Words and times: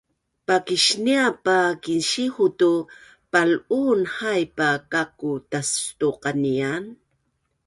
Pakisniap 0.47 1.37
a 1.57 1.59
Kinsihu’ 1.83 2.45
tu 2.59 2.71
pal’uun 3.31 3.99
haip 4.17 4.57
a 4.67 4.69
kaku’ 4.91 5.31
tastuqanian 5.49 6.83